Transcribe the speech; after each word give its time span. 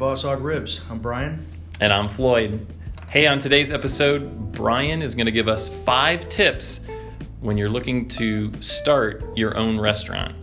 Boss 0.00 0.22
Hog 0.22 0.40
Ribs. 0.40 0.80
I'm 0.88 0.98
Brian. 0.98 1.46
And 1.82 1.92
I'm 1.92 2.08
Floyd. 2.08 2.66
Hey, 3.10 3.26
on 3.26 3.38
today's 3.38 3.70
episode, 3.70 4.50
Brian 4.50 5.02
is 5.02 5.14
going 5.14 5.26
to 5.26 5.30
give 5.30 5.46
us 5.46 5.68
five 5.84 6.26
tips 6.30 6.80
when 7.40 7.58
you're 7.58 7.68
looking 7.68 8.08
to 8.08 8.50
start 8.62 9.22
your 9.36 9.58
own 9.58 9.78
restaurant. 9.78 10.34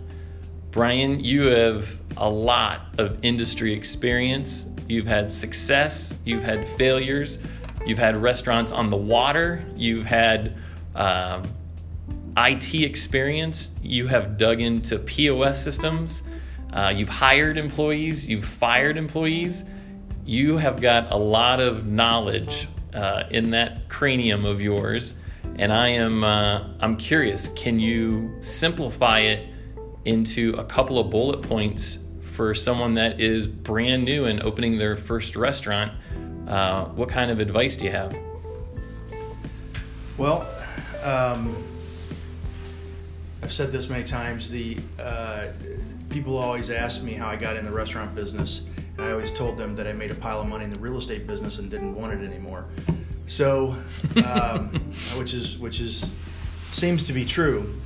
Brian, 0.70 1.20
you 1.20 1.48
have 1.48 1.90
a 2.18 2.30
lot 2.30 2.86
of 3.00 3.18
industry 3.24 3.74
experience. 3.74 4.70
You've 4.88 5.08
had 5.08 5.32
success, 5.32 6.14
you've 6.24 6.44
had 6.44 6.68
failures, 6.78 7.40
you've 7.84 7.98
had 7.98 8.16
restaurants 8.16 8.72
on 8.72 8.92
the 8.92 8.96
water, 8.96 9.66
you've 9.76 10.06
had 10.06 10.56
um, 10.94 11.50
IT 12.38 12.76
experience, 12.76 13.72
you 13.82 14.06
have 14.06 14.38
dug 14.38 14.62
into 14.62 15.00
POS 15.00 15.64
systems, 15.64 16.22
uh, 16.78 16.90
you've 16.90 17.10
hired 17.10 17.58
employees, 17.58 18.30
you've 18.30 18.46
fired 18.46 18.98
employees. 18.98 19.64
You 20.26 20.58
have 20.58 20.80
got 20.80 21.12
a 21.12 21.16
lot 21.16 21.60
of 21.60 21.88
knowledge 21.88 22.68
uh, 22.94 23.24
in 23.32 23.50
that 23.50 23.90
cranium 23.90 24.46
of 24.46 24.62
yours, 24.62 25.16
and 25.56 25.74
I 25.74 25.90
am 25.90 26.24
uh, 26.24 26.68
I'm 26.80 26.96
curious. 26.96 27.48
Can 27.56 27.80
you 27.80 28.32
simplify 28.42 29.22
it 29.22 29.50
into 30.06 30.54
a 30.60 30.64
couple 30.66 31.00
of 31.00 31.10
bullet 31.10 31.42
points 31.42 31.98
for 32.36 32.54
someone 32.54 32.94
that 32.94 33.20
is 33.20 33.48
brand 33.48 34.06
new 34.06 34.26
and 34.26 34.44
opening 34.44 34.78
their 34.78 34.96
first 34.96 35.36
restaurant? 35.36 35.92
Uh, 36.48 36.86
what 36.90 37.10
kind 37.10 37.32
of 37.32 37.40
advice 37.40 37.76
do 37.76 37.86
you 37.86 37.92
have? 37.92 38.16
Well, 40.16 40.48
um, 41.02 41.56
I've 43.42 43.52
said 43.52 43.72
this 43.72 43.90
many 43.90 44.04
times. 44.04 44.52
The 44.52 44.78
uh, 45.00 45.48
people 46.10 46.38
always 46.38 46.70
ask 46.70 47.02
me 47.04 47.14
how 47.14 47.28
I 47.28 47.36
got 47.36 47.58
in 47.58 47.66
the 47.66 47.72
restaurant 47.72 48.16
business, 48.16 48.66
and 48.98 49.06
I 49.06 49.12
always 49.12 49.32
told 49.32 49.58
them 49.58 49.76
that 49.76 49.88
I 49.88 49.94
made 49.94 50.12
a 50.12 50.16
pile 50.16 50.42
of 50.42 50.48
money 50.48 50.64
in 50.64 50.70
the 50.70 50.80
real 50.80 50.98
estate 50.98 51.28
business 51.28 51.60
and 51.60 51.70
didn't 51.70 51.96
want 51.96 52.14
it 52.14 52.26
anymore. 52.26 52.66
So, 53.28 53.76
um, 54.26 54.70
which 55.18 55.34
is 55.34 55.58
which 55.58 55.80
is 55.80 56.12
seems 56.72 57.04
to 57.06 57.14
be 57.14 57.26
true. 57.26 57.80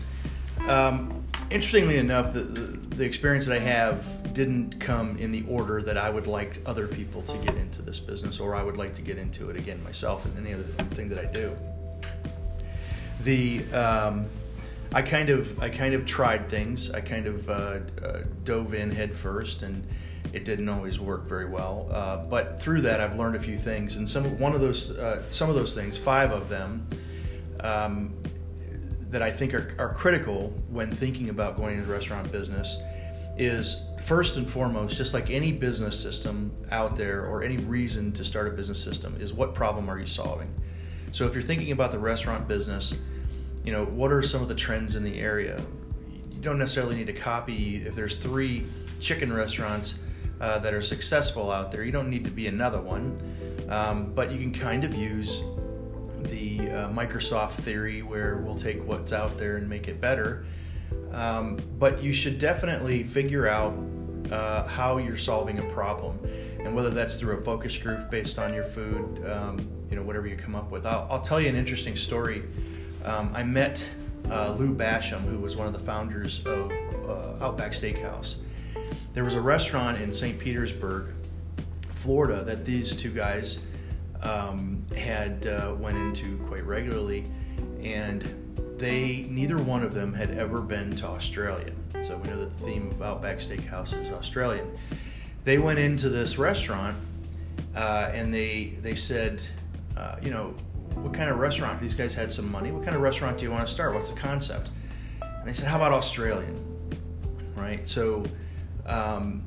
Um, 0.68 1.24
interestingly 1.50 1.98
enough, 1.98 2.34
the, 2.34 2.42
the, 2.42 2.96
the 2.96 3.04
experience 3.04 3.46
that 3.46 3.56
I 3.56 3.60
have 3.60 4.34
didn't 4.34 4.80
come 4.80 5.18
in 5.18 5.32
the 5.32 5.44
order 5.48 5.82
that 5.82 5.98
I 5.98 6.10
would 6.10 6.28
like 6.28 6.60
other 6.66 6.88
people 6.88 7.22
to 7.24 7.38
get 7.40 7.56
into 7.56 7.82
this 7.82 8.00
business, 8.00 8.40
or 8.40 8.56
I 8.56 8.64
would 8.64 8.78
like 8.78 8.96
to 8.96 9.02
get 9.02 9.18
into 9.18 9.50
it 9.50 9.56
again 9.56 9.84
myself 9.84 10.26
and 10.26 10.38
any 10.38 10.54
other 10.54 10.64
thing 10.64 11.10
that 11.10 11.20
I 11.20 11.26
do. 11.26 11.56
The 13.24 13.64
um, 13.74 14.28
I 14.94 15.02
kind 15.02 15.30
of 15.30 15.62
I 15.62 15.70
kind 15.70 15.94
of 15.94 16.06
tried 16.06 16.50
things. 16.50 16.92
I 16.92 17.00
kind 17.00 17.26
of 17.26 17.50
uh, 17.50 17.80
uh, 18.04 18.24
dove 18.44 18.74
in 18.74 18.92
head 18.92 19.16
first, 19.16 19.64
and 19.64 19.88
it 20.34 20.44
didn't 20.44 20.68
always 20.68 21.00
work 21.00 21.28
very 21.28 21.46
well. 21.46 21.88
Uh, 21.92 22.18
but 22.18 22.62
through 22.62 22.82
that, 22.82 23.00
I've 23.00 23.18
learned 23.18 23.36
a 23.36 23.40
few 23.40 23.58
things, 23.58 23.96
and 23.96 24.10
some 24.10 24.38
one 24.38 24.54
of 24.54 24.60
those 24.60 24.92
uh, 24.98 25.24
some 25.32 25.50
of 25.50 25.56
those 25.56 25.74
things, 25.74 25.98
five 25.98 26.32
of 26.32 26.50
them, 26.50 26.88
um, 27.62 28.14
that 29.10 29.22
I 29.22 29.32
think 29.32 29.54
are, 29.54 29.74
are 29.80 29.94
critical 29.94 30.54
when 30.70 30.92
thinking 30.92 31.30
about 31.30 31.56
going 31.56 31.76
into 31.76 31.86
the 31.86 31.94
restaurant 31.94 32.30
business, 32.30 32.78
is 33.38 33.84
first 34.04 34.36
and 34.36 34.50
foremost, 34.50 34.98
just 34.98 35.14
like 35.14 35.30
any 35.30 35.54
business 35.54 35.98
system 35.98 36.52
out 36.70 36.98
there 36.98 37.26
or 37.26 37.44
any 37.44 37.58
reason 37.58 38.12
to 38.12 38.26
start 38.26 38.48
a 38.50 38.52
business 38.52 38.84
system, 38.84 39.16
is 39.22 39.32
what 39.32 39.54
problem 39.54 39.90
are 39.90 40.00
you 40.00 40.06
solving? 40.06 40.54
So 41.14 41.26
if 41.28 41.34
you're 41.34 41.44
thinking 41.44 41.72
about 41.72 41.92
the 41.92 42.00
restaurant 42.00 42.48
business 42.48 42.96
you 43.64 43.72
know, 43.72 43.86
what 43.86 44.12
are 44.12 44.22
some 44.22 44.42
of 44.42 44.48
the 44.48 44.56
trends 44.56 44.96
in 44.96 45.04
the 45.04 45.20
area? 45.20 45.64
You 46.32 46.42
don't 46.42 46.58
necessarily 46.58 46.96
need 46.96 47.08
to 47.08 47.14
copy. 47.14 47.84
If 47.86 47.96
there's 47.96 48.16
three 48.16 48.66
chicken 49.00 49.32
restaurants 49.32 50.00
uh, 50.40 50.60
that 50.60 50.74
are 50.74 50.82
successful 50.82 51.52
out 51.52 51.72
there, 51.72 51.84
you 51.84 51.92
don't 51.92 52.10
need 52.10 52.24
to 52.24 52.32
be 52.32 52.48
another 52.48 52.82
one. 52.82 53.16
Um, 53.70 54.14
but 54.14 54.32
you 54.32 54.40
can 54.40 54.52
kind 54.52 54.84
of 54.84 54.94
use 54.96 55.44
the 56.24 56.70
uh, 56.72 56.90
Microsoft 56.90 57.52
theory 57.52 58.02
where 58.02 58.38
we'll 58.38 58.56
take 58.56 58.84
what's 58.86 59.14
out 59.14 59.38
there 59.38 59.58
and 59.58 59.70
make 59.70 59.88
it 59.88 60.02
better. 60.02 60.46
Um, 61.12 61.60
but 61.78 62.02
you 62.02 62.14
should 62.14 62.40
definitely 62.40 63.04
figure 63.04 63.48
out 63.48 63.74
uh, 64.32 64.66
how 64.68 64.98
you're 64.98 65.18
solving 65.18 65.60
a 65.60 65.64
problem, 65.74 66.20
and 66.60 66.74
whether 66.74 66.90
that's 66.90 67.16
through 67.16 67.38
a 67.38 67.42
focus 67.42 67.78
group 67.78 68.10
based 68.10 68.40
on 68.40 68.54
your 68.54 68.64
food, 68.64 69.26
um, 69.28 69.60
you 69.90 69.96
know, 69.96 70.04
whatever 70.04 70.28
you 70.28 70.36
come 70.36 70.56
up 70.56 70.72
with. 70.72 70.86
I'll, 70.86 71.08
I'll 71.10 71.22
tell 71.22 71.40
you 71.42 71.50
an 71.50 71.56
interesting 71.56 71.96
story 71.96 72.44
um, 73.06 73.32
I 73.34 73.44
met 73.44 73.84
uh, 74.30 74.56
Lou 74.58 74.74
Basham, 74.74 75.22
who 75.22 75.38
was 75.38 75.56
one 75.56 75.68
of 75.68 75.74
the 75.74 75.80
founders 75.80 76.46
of 76.46 76.72
uh, 77.08 77.46
Outback 77.46 77.72
Steakhouse. 77.72 78.38
There 79.14 79.24
was 79.24 79.34
a 79.34 79.42
restaurant 79.42 80.02
in 80.02 80.12
St. 80.12 80.40
Petersburg, 80.40 81.08
Florida, 81.96 82.44
that 82.44 82.66
these 82.66 82.96
two 82.96 83.12
guys 83.12 83.66
um, 84.22 84.86
had 84.96 85.46
uh, 85.48 85.76
went 85.78 85.98
into 85.98 86.38
quite 86.48 86.66
regularly, 86.66 87.26
and 87.82 88.24
they 88.78 89.28
neither 89.30 89.58
one 89.58 89.84
of 89.84 89.94
them 89.94 90.14
had 90.14 90.32
ever 90.32 90.62
been 90.62 90.96
to 90.98 91.08
Australia. 91.08 91.72
So 92.02 92.18
we 92.18 92.30
know 92.30 92.40
that 92.40 92.58
the 92.58 92.66
theme 92.66 92.90
of 92.92 93.02
Outback 93.02 93.38
Steakhouse 93.38 94.00
is 94.00 94.12
Australian. 94.12 94.78
They 95.44 95.58
went 95.58 95.80
into 95.80 96.10
this 96.10 96.38
restaurant, 96.38 96.96
uh, 97.76 98.12
and 98.14 98.34
they 98.34 98.78
they 98.82 98.96
said, 98.96 99.42
uh, 99.98 100.16
you 100.22 100.32
know, 100.32 100.54
what 100.96 101.14
kind 101.14 101.30
of 101.30 101.38
restaurant? 101.38 101.82
These 101.82 101.96
guys 101.96 102.14
had 102.14 102.32
some 102.32 102.52
money. 102.52 102.72
What 102.72 102.84
kind 102.84 102.96
of 102.96 103.02
restaurant 103.02 103.38
do 103.38 103.46
you 103.46 103.52
want 103.52 103.66
to 103.66 103.72
start? 103.72 103.94
What's 103.94 104.10
the 104.10 104.20
concept? 104.20 104.70
And 105.22 105.48
they 105.48 105.54
said, 105.54 105.68
how 105.68 105.78
about 105.78 105.94
Australian? 105.94 106.58
Right? 107.56 107.88
So 107.88 108.24
um, 108.86 109.44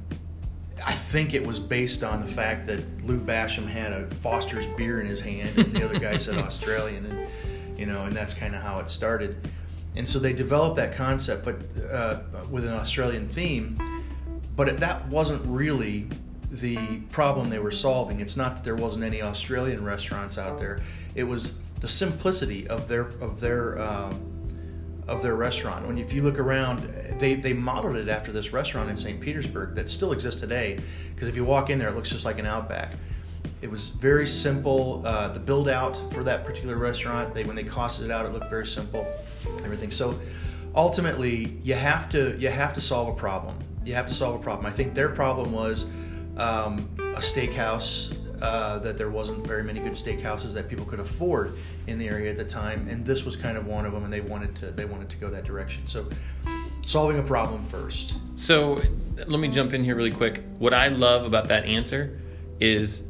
I 0.85 0.93
think 0.93 1.35
it 1.35 1.47
was 1.47 1.59
based 1.59 2.03
on 2.03 2.25
the 2.25 2.33
fact 2.33 2.67
that 2.67 3.05
Lou 3.05 3.19
Basham 3.19 3.67
had 3.67 3.93
a 3.93 4.07
Foster's 4.17 4.67
beer 4.67 5.01
in 5.01 5.07
his 5.07 5.21
hand, 5.21 5.59
and 5.59 5.73
the 5.73 5.85
other 5.85 5.99
guy 5.99 6.17
said 6.17 6.39
Australian, 6.39 7.07
and 7.07 7.79
you 7.79 7.87
know, 7.87 8.05
and 8.05 8.17
that's 8.17 8.35
kind 8.35 8.55
of 8.55 8.63
how 8.63 8.79
it 8.81 8.89
started. 8.89 9.49
And 9.97 10.07
so 10.07 10.19
they 10.19 10.33
developed 10.33 10.77
that 10.77 10.95
concept, 10.95 11.45
but 11.45 11.57
uh, 11.91 12.21
with 12.51 12.65
an 12.65 12.73
Australian 12.73 13.29
theme. 13.29 13.79
But 14.57 14.79
that 14.81 15.07
wasn't 15.09 15.43
really 15.47 16.09
the 16.51 16.99
problem 17.11 17.51
they 17.51 17.59
were 17.59 17.73
solving. 17.73 18.21
It's 18.21 18.37
not 18.37 18.55
that 18.55 18.65
there 18.65 18.77
wasn't 18.77 19.05
any 19.05 19.23
Australian 19.23 19.85
restaurants 19.85 20.39
out 20.39 20.59
there 20.59 20.81
it 21.15 21.25
was 21.25 21.55
the 21.81 21.89
simplicity 21.89 22.67
of 22.69 22.89
their 22.89 23.09
of 23.21 23.41
their 23.41 23.79
um, 23.81 24.35
of 25.07 25.23
their 25.23 25.37
restaurant. 25.37 25.87
When 25.87 25.99
if 25.99 26.13
you 26.13 26.23
look 26.23 26.39
around, 26.39 26.89
they 27.19 27.35
they 27.35 27.53
modeled 27.53 27.97
it 27.97 28.09
after 28.09 28.33
this 28.33 28.53
restaurant 28.53 28.91
in 28.91 28.97
St. 28.97 29.21
Petersburg 29.21 29.75
that 29.75 29.89
still 29.89 30.13
exists 30.13 30.41
today. 30.41 30.81
Because 31.15 31.29
if 31.29 31.37
you 31.37 31.45
walk 31.45 31.71
in 31.71 31.79
there, 31.79 31.89
it 31.89 31.95
looks 31.95 32.11
just 32.11 32.25
like 32.25 32.39
an 32.39 32.47
Outback. 32.47 32.95
It 33.61 33.71
was 33.71 33.89
very 33.89 34.27
simple. 34.27 35.03
Uh, 35.05 35.29
the 35.29 35.41
build 35.41 35.69
out 35.69 35.97
for 36.13 36.23
that 36.25 36.45
particular 36.45 36.77
restaurant, 36.77 37.35
they 37.35 37.45
when 37.45 37.57
they 37.57 37.65
costed 37.65 38.05
it 38.05 38.11
out, 38.11 38.27
it 38.27 38.33
looked 38.33 38.51
very 38.51 38.67
simple. 38.67 39.07
Everything. 39.65 39.91
So 39.91 40.19
ultimately, 40.75 41.59
you 41.63 41.75
have 41.75 42.09
to 42.11 42.37
you 42.39 42.49
have 42.49 42.73
to 42.75 42.81
solve 42.81 43.09
a 43.09 43.19
problem. 43.19 43.59
You 43.85 43.95
have 43.95 44.07
to 44.07 44.15
solve 44.15 44.35
a 44.35 44.43
problem. 44.43 44.67
I 44.67 44.71
think 44.71 44.95
their 44.95 45.11
problem 45.11 45.53
was 45.53 45.91
um, 46.39 46.89
a 46.99 47.21
steakhouse 47.21 48.15
uh, 48.45 48.79
that 48.79 48.99
there 48.99 49.09
wasn't 49.09 49.47
very 49.47 49.63
many 49.63 49.81
good 49.81 49.93
steakhouses 49.93 50.53
that 50.53 50.69
people 50.69 50.85
could 50.85 51.01
afford 51.01 51.55
in 51.87 51.99
the 51.99 52.07
area 52.07 52.31
at 52.31 52.37
the 52.37 52.45
time, 52.45 52.87
and 52.89 53.05
this 53.05 53.25
was 53.25 53.37
kind 53.37 53.57
of 53.57 53.67
one 53.67 53.87
of 53.87 53.93
them, 53.93 54.05
and 54.05 54.13
they 54.13 54.21
wanted 54.21 54.55
to 54.55 54.71
they 54.71 54.85
wanted 54.85 55.09
to 55.09 55.17
go 55.17 55.31
that 55.31 55.45
direction. 55.45 55.87
So, 55.87 56.07
solving 56.85 57.19
a 57.19 57.23
problem 57.23 57.65
first. 57.65 58.17
So, 58.37 58.83
let 59.17 59.41
me 59.41 59.49
jump 59.49 59.73
in 59.73 59.83
here 59.83 59.97
really 59.97 60.13
quick. 60.13 60.43
What 60.59 60.75
I 60.75 60.89
love 60.89 61.25
about 61.25 61.49
that 61.49 61.65
answer 61.65 62.21
is 62.61 63.05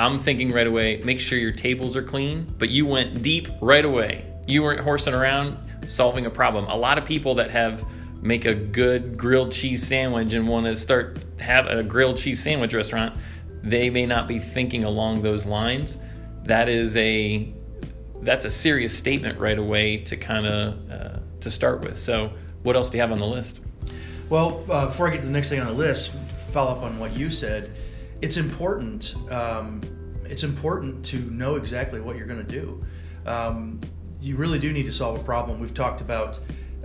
I'm 0.00 0.18
thinking 0.18 0.50
right 0.50 0.66
away, 0.66 1.00
make 1.04 1.20
sure 1.20 1.38
your 1.38 1.52
tables 1.52 1.96
are 1.96 2.02
clean, 2.02 2.52
but 2.58 2.68
you 2.68 2.84
went 2.84 3.22
deep 3.22 3.48
right 3.60 3.84
away. 3.84 4.26
You 4.48 4.64
weren't 4.64 4.80
horsing 4.80 5.14
around 5.14 5.56
solving 5.86 6.26
a 6.26 6.30
problem. 6.30 6.64
A 6.64 6.76
lot 6.76 6.98
of 6.98 7.04
people 7.04 7.36
that 7.36 7.52
have 7.52 7.84
make 8.20 8.46
a 8.46 8.54
good 8.54 9.16
grilled 9.16 9.52
cheese 9.52 9.86
sandwich 9.86 10.32
and 10.32 10.48
want 10.48 10.66
to 10.66 10.76
start 10.76 11.24
have 11.38 11.66
a 11.66 11.82
grilled 11.82 12.16
cheese 12.16 12.40
sandwich 12.42 12.74
restaurant 12.74 13.16
they 13.62 13.90
may 13.90 14.06
not 14.06 14.28
be 14.28 14.38
thinking 14.38 14.84
along 14.84 15.22
those 15.22 15.46
lines. 15.46 15.98
That 16.44 16.68
is 16.68 16.96
a 16.96 17.52
that's 18.22 18.44
a 18.44 18.50
serious 18.50 18.96
statement 18.96 19.38
right 19.38 19.58
away 19.58 19.98
to 19.98 20.16
kind 20.16 20.46
of 20.46 20.90
uh, 20.90 21.18
to 21.40 21.50
start 21.50 21.82
with. 21.82 21.98
So, 21.98 22.32
what 22.62 22.76
else 22.76 22.90
do 22.90 22.98
you 22.98 23.02
have 23.02 23.12
on 23.12 23.18
the 23.18 23.26
list? 23.26 23.60
Well, 24.28 24.64
uh, 24.70 24.86
before 24.86 25.08
I 25.08 25.10
get 25.10 25.20
to 25.20 25.26
the 25.26 25.32
next 25.32 25.48
thing 25.48 25.60
on 25.60 25.66
the 25.66 25.72
list, 25.72 26.12
follow 26.50 26.72
up 26.72 26.82
on 26.82 26.98
what 26.98 27.16
you 27.16 27.30
said. 27.30 27.72
It's 28.22 28.36
important. 28.36 29.14
Um, 29.30 29.82
it's 30.24 30.44
important 30.44 31.04
to 31.06 31.18
know 31.18 31.56
exactly 31.56 32.00
what 32.00 32.16
you're 32.16 32.26
going 32.26 32.44
to 32.44 32.50
do. 32.50 32.84
Um, 33.26 33.80
you 34.20 34.36
really 34.36 34.58
do 34.58 34.72
need 34.72 34.86
to 34.86 34.92
solve 34.92 35.18
a 35.20 35.22
problem. 35.22 35.60
We've 35.60 35.74
talked 35.74 36.00
about 36.00 36.38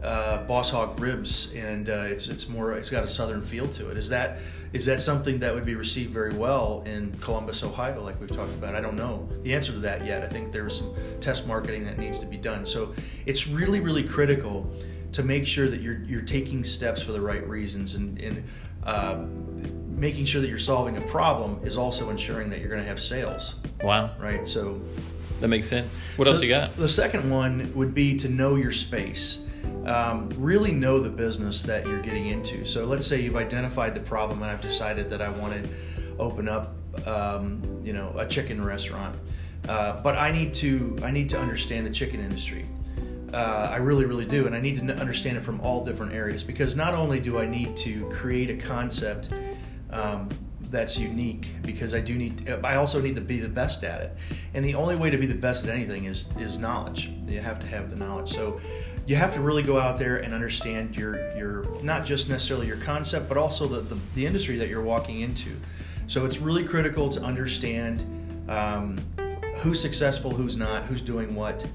uh, 0.04 0.44
Boss 0.44 0.70
Hog 0.70 1.00
ribs, 1.00 1.54
and 1.54 1.90
uh, 1.90 2.06
it's 2.08 2.28
it's 2.28 2.48
more 2.48 2.74
it's 2.74 2.90
got 2.90 3.04
a 3.04 3.08
southern 3.08 3.42
feel 3.42 3.68
to 3.70 3.90
it. 3.90 3.98
Is 3.98 4.10
that 4.10 4.40
is 4.74 4.86
that 4.86 5.02
something 5.02 5.40
that 5.40 5.54
would 5.54 5.66
be 5.66 5.76
received 5.76 6.12
very 6.12 6.34
well 6.34 6.84
in 6.86 7.16
Columbus, 7.22 7.64
Ohio, 7.64 8.04
like 8.04 8.20
we've 8.20 8.30
talked 8.30 8.54
about? 8.54 8.76
I 8.76 8.82
don't 8.82 8.96
know 8.96 9.28
the 9.44 9.54
answer 9.54 9.72
to 9.72 9.80
that 9.80 10.06
yet. 10.06 10.24
I 10.24 10.28
think 10.28 10.52
there's 10.52 10.80
some 10.80 10.94
test 11.20 11.48
marketing 11.48 11.84
that 11.86 11.98
needs 11.98 12.20
to 12.20 12.26
be 12.26 12.38
done. 12.38 12.66
So 12.66 12.94
it's 13.26 13.48
really 13.48 13.80
really 13.80 14.04
critical 14.04 14.72
to 15.14 15.24
make 15.24 15.46
sure 15.48 15.68
that 15.68 15.82
you're 15.82 16.02
you're 16.04 16.22
taking 16.22 16.64
steps 16.64 17.02
for 17.02 17.12
the 17.12 17.22
right 17.22 17.48
reasons 17.48 17.96
and, 17.96 18.20
and 18.20 18.44
uh, 18.84 19.26
making 19.98 20.26
sure 20.26 20.42
that 20.42 20.48
you're 20.48 20.60
solving 20.60 20.98
a 20.98 21.02
problem 21.02 21.60
is 21.64 21.78
also 21.78 22.10
ensuring 22.10 22.50
that 22.52 22.60
you're 22.60 22.70
going 22.70 22.82
to 22.82 22.88
have 22.88 23.02
sales. 23.02 23.56
Wow. 23.82 24.12
Right. 24.20 24.48
So 24.48 24.80
that 25.40 25.48
makes 25.48 25.68
sense. 25.68 26.00
What 26.16 26.26
so 26.26 26.34
else 26.34 26.44
you 26.44 26.50
got? 26.50 26.76
The 26.76 26.90
second 26.90 27.30
one 27.30 27.72
would 27.76 27.94
be 27.94 28.16
to 28.18 28.30
know 28.30 28.56
your 28.56 28.72
space. 28.72 29.40
Um, 29.88 30.30
really 30.36 30.74
know 30.74 31.00
the 31.00 31.10
business 31.10 31.64
that 31.64 31.88
you're 31.88 32.02
getting 32.02 32.28
into. 32.28 32.66
So 32.66 32.86
let's 32.86 33.08
say 33.08 33.22
you've 33.22 33.38
identified 33.38 33.96
the 33.96 34.02
problem 34.02 34.44
and 34.44 34.52
I've 34.52 34.62
decided 34.62 35.10
that 35.10 35.22
I 35.22 35.30
want 35.30 35.54
to 35.54 35.70
open 36.20 36.50
up, 36.50 36.76
um, 37.08 37.62
you 37.84 37.94
know, 37.94 38.14
a 38.18 38.28
chicken 38.28 38.64
restaurant. 38.64 39.18
Uh, 39.68 40.02
but 40.02 40.16
I 40.16 40.32
need 40.32 40.54
to 40.56 40.98
I 41.04 41.12
need 41.12 41.30
to 41.30 41.40
understand 41.40 41.86
the 41.86 41.90
chicken 41.90 42.20
industry. 42.20 42.66
Uh, 43.34 43.70
I 43.72 43.78
really, 43.78 44.06
really 44.06 44.26
do, 44.26 44.46
and 44.46 44.56
I 44.56 44.62
need 44.62 44.76
to 44.76 44.94
understand 44.96 45.38
it 45.38 45.44
from 45.44 45.60
all 45.60 45.84
different 45.84 46.14
areas 46.14 46.44
because 46.44 46.76
not 46.78 46.94
only 46.94 47.20
do 47.20 47.40
I 47.40 47.46
need 47.46 47.76
to 47.78 48.10
create 48.10 48.50
a 48.50 48.56
concept 48.56 49.30
um, 49.90 50.30
that's 50.70 50.98
unique, 50.98 51.56
because 51.62 51.94
I 51.94 52.00
do 52.00 52.16
need, 52.16 52.50
I 52.64 52.76
also 52.76 53.02
need 53.02 53.16
to 53.16 53.22
be 53.22 53.40
the 53.40 53.50
best 53.50 53.84
at 53.84 54.00
it, 54.02 54.18
and 54.54 54.64
the 54.64 54.76
only 54.76 54.96
way 54.96 55.10
to 55.10 55.18
be 55.18 55.26
the 55.26 55.36
best 55.36 55.66
at 55.66 55.70
anything 55.70 56.06
is 56.06 56.30
is 56.38 56.58
knowledge. 56.58 57.10
You 57.28 57.42
have 57.42 57.60
to 57.60 57.68
have 57.68 57.90
the 57.90 57.98
knowledge. 57.98 58.30
So 58.32 58.62
you 59.08 59.16
have 59.16 59.34
to 59.34 59.40
really 59.40 59.64
go 59.64 59.80
out 59.80 59.98
there 59.98 60.18
and 60.18 60.34
understand 60.34 60.96
your 60.96 61.36
your 61.36 61.64
not 61.82 62.06
just 62.06 62.30
necessarily 62.30 62.68
your 62.68 62.78
concept, 62.78 63.30
but 63.30 63.38
also 63.38 63.66
the 63.66 63.80
the, 63.80 63.98
the 64.16 64.26
industry 64.26 64.58
that 64.58 64.68
you're 64.68 64.82
walking 64.82 65.22
into. 65.22 65.56
So 66.08 66.26
it's 66.26 66.40
really 66.40 66.66
critical 66.66 67.10
to 67.10 67.22
understand 67.22 68.04
um, 68.50 68.98
who's 69.58 69.82
successful, 69.82 70.32
who's 70.32 70.58
not, 70.58 70.86
who's 70.86 71.02
doing 71.02 71.36
what. 71.36 71.66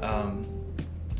Um, 0.00 0.46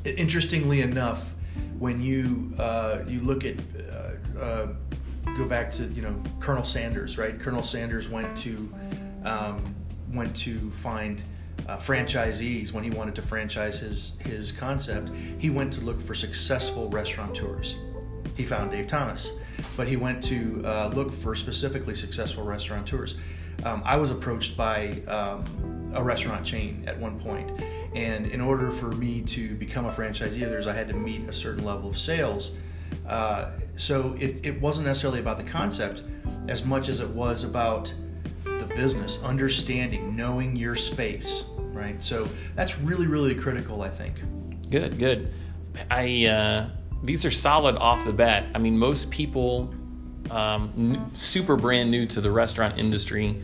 interestingly 0.04 0.80
enough, 0.80 1.34
when 1.78 2.00
you 2.00 2.54
uh, 2.58 3.00
you 3.06 3.20
look 3.20 3.44
at 3.44 3.56
uh, 3.90 4.40
uh, 4.40 4.66
go 5.36 5.44
back 5.44 5.70
to 5.72 5.84
you 5.88 6.00
know 6.00 6.14
Colonel 6.40 6.64
Sanders, 6.64 7.18
right? 7.18 7.38
Colonel 7.38 7.62
Sanders 7.62 8.08
went 8.08 8.36
to 8.38 8.72
um, 9.24 9.62
went 10.14 10.34
to 10.36 10.70
find 10.72 11.22
uh, 11.66 11.76
franchisees 11.76 12.72
when 12.72 12.84
he 12.84 12.90
wanted 12.90 13.14
to 13.14 13.22
franchise 13.22 13.78
his 13.78 14.12
his 14.20 14.52
concept. 14.52 15.10
He 15.38 15.50
went 15.50 15.72
to 15.74 15.80
look 15.80 16.00
for 16.00 16.14
successful 16.14 16.88
restaurateurs. 16.88 17.76
He 18.36 18.44
found 18.44 18.70
Dave 18.70 18.86
Thomas, 18.86 19.32
but 19.76 19.88
he 19.88 19.96
went 19.96 20.22
to 20.24 20.62
uh, 20.64 20.92
look 20.94 21.12
for 21.12 21.34
specifically 21.34 21.94
successful 21.94 22.44
restaurateurs. 22.44 23.16
Um, 23.64 23.82
I 23.84 23.96
was 23.96 24.10
approached 24.10 24.56
by 24.56 25.02
um, 25.08 25.90
a 25.94 26.02
restaurant 26.02 26.46
chain 26.46 26.84
at 26.86 26.96
one 26.98 27.18
point, 27.18 27.50
and 27.96 28.26
in 28.26 28.40
order 28.40 28.70
for 28.70 28.92
me 28.92 29.22
to 29.22 29.54
become 29.56 29.86
a 29.86 29.90
franchisee 29.90 30.42
of 30.42 30.50
theirs, 30.50 30.68
I 30.68 30.72
had 30.72 30.88
to 30.88 30.94
meet 30.94 31.28
a 31.28 31.32
certain 31.32 31.64
level 31.64 31.90
of 31.90 31.98
sales. 31.98 32.56
Uh, 33.06 33.50
so 33.76 34.14
it, 34.18 34.46
it 34.46 34.60
wasn't 34.60 34.86
necessarily 34.86 35.20
about 35.20 35.36
the 35.38 35.44
concept 35.44 36.02
as 36.46 36.64
much 36.64 36.88
as 36.88 37.00
it 37.00 37.08
was 37.08 37.44
about 37.44 37.92
business, 38.68 39.22
understanding, 39.22 40.16
knowing 40.16 40.56
your 40.56 40.74
space, 40.74 41.44
right? 41.72 42.02
So 42.02 42.28
that's 42.54 42.78
really, 42.78 43.06
really 43.06 43.34
critical, 43.34 43.82
I 43.82 43.90
think. 43.90 44.16
Good, 44.70 44.98
good. 44.98 45.32
I 45.90 46.26
uh, 46.26 46.70
these 47.02 47.24
are 47.24 47.30
solid 47.30 47.76
off 47.76 48.04
the 48.04 48.12
bat. 48.12 48.46
I 48.54 48.58
mean, 48.58 48.76
most 48.76 49.10
people 49.10 49.72
um, 50.30 51.10
super 51.14 51.56
brand 51.56 51.90
new 51.90 52.06
to 52.06 52.20
the 52.20 52.30
restaurant 52.30 52.78
industry, 52.78 53.42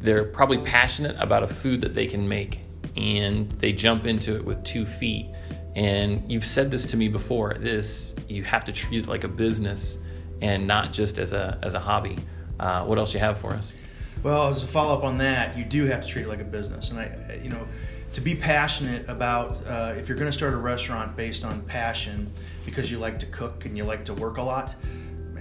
they're 0.00 0.24
probably 0.24 0.58
passionate 0.58 1.16
about 1.18 1.42
a 1.42 1.48
food 1.48 1.80
that 1.80 1.94
they 1.94 2.06
can 2.06 2.26
make 2.28 2.60
and 2.96 3.50
they 3.52 3.72
jump 3.72 4.06
into 4.06 4.36
it 4.36 4.44
with 4.44 4.62
two 4.64 4.84
feet. 4.84 5.30
And 5.76 6.30
you've 6.30 6.44
said 6.44 6.70
this 6.70 6.84
to 6.86 6.96
me 6.96 7.08
before. 7.08 7.54
This 7.54 8.14
you 8.28 8.42
have 8.44 8.64
to 8.64 8.72
treat 8.72 9.04
it 9.04 9.08
like 9.08 9.24
a 9.24 9.28
business 9.28 9.98
and 10.42 10.66
not 10.66 10.92
just 10.92 11.18
as 11.18 11.32
a 11.32 11.58
as 11.62 11.74
a 11.74 11.80
hobby. 11.80 12.18
Uh, 12.58 12.84
what 12.84 12.98
else 12.98 13.14
you 13.14 13.20
have 13.20 13.38
for 13.38 13.52
us? 13.52 13.76
Well, 14.22 14.48
as 14.48 14.62
a 14.62 14.66
follow 14.66 14.96
up 14.96 15.04
on 15.04 15.18
that, 15.18 15.56
you 15.56 15.64
do 15.64 15.86
have 15.86 16.02
to 16.02 16.08
treat 16.08 16.26
it 16.26 16.28
like 16.28 16.40
a 16.40 16.44
business, 16.44 16.90
and 16.90 17.00
I, 17.00 17.40
you 17.42 17.48
know, 17.48 17.66
to 18.12 18.20
be 18.20 18.34
passionate 18.34 19.08
about 19.08 19.64
uh, 19.66 19.94
if 19.96 20.08
you're 20.08 20.18
going 20.18 20.28
to 20.28 20.36
start 20.36 20.52
a 20.52 20.58
restaurant 20.58 21.16
based 21.16 21.44
on 21.44 21.62
passion 21.62 22.30
because 22.66 22.90
you 22.90 22.98
like 22.98 23.18
to 23.20 23.26
cook 23.26 23.64
and 23.64 23.76
you 23.76 23.84
like 23.84 24.04
to 24.04 24.14
work 24.14 24.36
a 24.36 24.42
lot 24.42 24.74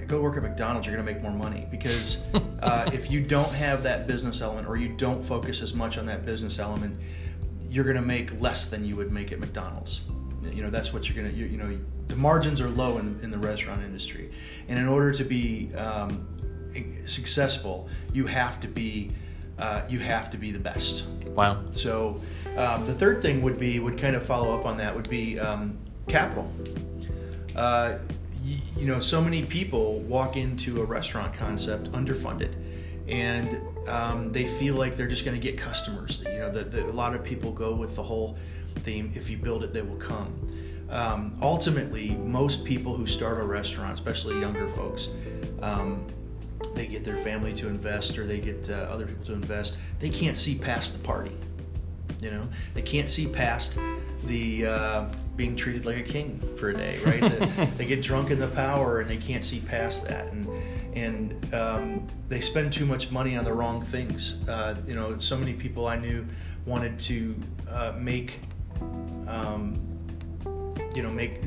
go 0.09 0.19
work 0.19 0.35
at 0.35 0.43
McDonald's, 0.43 0.87
you're 0.87 0.95
going 0.95 1.05
to 1.05 1.13
make 1.13 1.21
more 1.21 1.31
money. 1.31 1.67
Because 1.71 2.17
uh, 2.61 2.89
if 2.91 3.09
you 3.09 3.21
don't 3.21 3.53
have 3.53 3.83
that 3.83 4.07
business 4.07 4.41
element 4.41 4.67
or 4.67 4.75
you 4.75 4.89
don't 4.89 5.23
focus 5.23 5.61
as 5.61 5.73
much 5.73 5.97
on 5.97 6.05
that 6.07 6.25
business 6.25 6.59
element, 6.59 6.99
you're 7.69 7.85
going 7.85 7.95
to 7.95 8.01
make 8.01 8.39
less 8.41 8.65
than 8.65 8.83
you 8.83 8.95
would 8.95 9.11
make 9.11 9.31
at 9.31 9.39
McDonald's. 9.39 10.01
You 10.53 10.63
know, 10.63 10.69
that's 10.69 10.93
what 10.93 11.09
you're 11.09 11.23
to, 11.23 11.35
you, 11.35 11.45
you, 11.45 11.57
know, 11.57 11.77
the 12.07 12.15
margins 12.15 12.61
are 12.61 12.69
low 12.69 12.97
in, 12.97 13.19
in, 13.21 13.29
the 13.29 13.37
restaurant 13.37 13.83
industry. 13.83 14.31
And 14.67 14.79
in 14.79 14.87
order 14.87 15.11
to 15.13 15.23
be 15.23 15.73
um, 15.75 16.27
successful, 17.05 17.89
you 18.13 18.25
have 18.25 18.59
to 18.61 18.67
be. 18.67 19.11
Uh, 19.57 19.85
you 19.89 19.99
have 19.99 20.31
to 20.31 20.37
be 20.37 20.51
the 20.51 20.59
best. 20.59 21.05
Wow. 21.35 21.61
So, 21.71 22.21
um, 22.55 22.87
the 22.87 22.93
third 22.93 23.21
thing 23.21 23.41
would 23.41 23.59
be 23.59 23.79
would 23.79 23.97
kind 23.97 24.15
of 24.15 24.25
follow 24.25 24.57
up 24.57 24.65
on 24.65 24.77
that 24.77 24.95
would 24.95 25.09
be 25.09 25.37
um, 25.37 25.77
capital. 26.07 26.49
Uh, 27.57 27.97
you 28.43 28.85
know, 28.85 29.01
so 29.01 29.21
many 29.21 29.43
people 29.43 29.99
walk 29.99 30.37
into 30.37 30.81
a 30.81 30.85
restaurant 30.85 31.33
concept 31.33 31.91
underfunded, 31.91 32.53
and 33.07 33.59
um, 33.89 34.31
they 34.31 34.47
feel 34.47 34.75
like 34.75 34.95
they're 34.95 35.07
just 35.07 35.25
going 35.25 35.39
to 35.39 35.45
get 35.45 35.57
customers. 35.57 36.21
You 36.25 36.39
know, 36.39 36.51
that 36.51 36.73
a 36.73 36.91
lot 36.91 37.15
of 37.15 37.23
people 37.23 37.51
go 37.51 37.75
with 37.75 37.95
the 37.95 38.03
whole 38.03 38.37
theme: 38.83 39.11
if 39.15 39.29
you 39.29 39.37
build 39.37 39.63
it, 39.63 39.73
they 39.73 39.81
will 39.81 39.97
come. 39.97 40.33
Um, 40.89 41.37
ultimately, 41.41 42.11
most 42.11 42.65
people 42.65 42.95
who 42.95 43.05
start 43.05 43.39
a 43.39 43.43
restaurant, 43.43 43.93
especially 43.93 44.39
younger 44.39 44.67
folks, 44.69 45.09
um, 45.61 46.07
they 46.73 46.87
get 46.87 47.03
their 47.03 47.17
family 47.17 47.53
to 47.53 47.67
invest 47.67 48.17
or 48.17 48.25
they 48.25 48.39
get 48.39 48.69
uh, 48.69 48.73
other 48.89 49.05
people 49.05 49.25
to 49.25 49.33
invest. 49.33 49.77
They 49.99 50.09
can't 50.09 50.35
see 50.35 50.57
past 50.57 50.93
the 50.93 50.99
party. 50.99 51.31
You 52.21 52.31
know, 52.31 52.49
they 52.73 52.81
can't 52.81 53.07
see 53.07 53.27
past 53.27 53.79
the 54.25 54.65
uh, 54.65 55.05
being 55.35 55.55
treated 55.55 55.85
like 55.85 55.97
a 55.97 56.03
king 56.03 56.41
for 56.57 56.69
a 56.69 56.73
day, 56.73 56.99
right? 57.05 57.21
the, 57.21 57.69
they 57.77 57.85
get 57.85 58.01
drunk 58.01 58.29
in 58.29 58.39
the 58.39 58.49
power 58.49 58.99
and 58.99 59.09
they 59.09 59.17
can't 59.17 59.43
see 59.43 59.61
past 59.61 60.05
that, 60.07 60.25
and 60.33 60.49
and 60.95 61.53
um, 61.53 62.07
they 62.27 62.41
spend 62.41 62.73
too 62.73 62.85
much 62.85 63.11
money 63.11 63.37
on 63.37 63.45
the 63.45 63.53
wrong 63.53 63.83
things. 63.83 64.45
Uh, 64.49 64.75
you 64.85 64.95
know, 64.95 65.17
so 65.17 65.37
many 65.37 65.53
people 65.53 65.87
I 65.87 65.97
knew 65.97 66.25
wanted 66.65 66.99
to 66.99 67.35
uh, 67.69 67.93
make. 67.97 68.41
Um, 69.27 69.85
you 70.95 71.03
know, 71.03 71.11
make 71.11 71.41